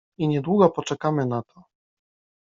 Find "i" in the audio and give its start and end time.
0.17-0.27